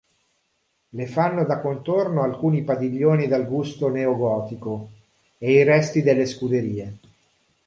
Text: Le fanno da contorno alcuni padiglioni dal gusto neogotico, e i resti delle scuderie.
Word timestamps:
Le 0.93 1.05
fanno 1.05 1.45
da 1.45 1.59
contorno 1.61 2.23
alcuni 2.23 2.63
padiglioni 2.63 3.27
dal 3.27 3.45
gusto 3.45 3.87
neogotico, 3.89 4.89
e 5.37 5.51
i 5.51 5.63
resti 5.63 6.01
delle 6.01 6.25
scuderie. 6.25 6.97